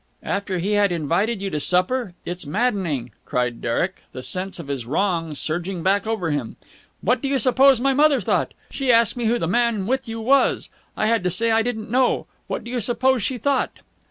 "After 0.23 0.57
he 0.57 0.71
had 0.71 0.91
invited 0.91 1.43
you 1.43 1.51
to 1.51 1.59
supper! 1.59 2.15
It's 2.25 2.43
maddening!" 2.47 3.11
cried 3.23 3.61
Derek, 3.61 4.01
the 4.13 4.23
sense 4.23 4.57
of 4.57 4.67
his 4.67 4.87
wrongs 4.87 5.37
surging 5.39 5.83
back 5.83 6.07
over 6.07 6.31
him. 6.31 6.55
"What 7.01 7.21
do 7.21 7.27
you 7.27 7.37
suppose 7.37 7.79
my 7.79 7.93
mother 7.93 8.19
thought? 8.19 8.55
She 8.71 8.91
asked 8.91 9.15
me 9.15 9.25
who 9.25 9.37
the 9.37 9.47
man 9.47 9.85
with 9.85 10.07
you 10.09 10.19
was. 10.19 10.71
I 10.97 11.05
had 11.05 11.23
to 11.25 11.29
say 11.29 11.51
I 11.51 11.61
didn't 11.61 11.91
know! 11.91 12.25
What 12.47 12.63
do 12.63 12.71
you 12.71 12.79
suppose 12.79 13.21
she 13.21 13.37
thought?" 13.37 13.77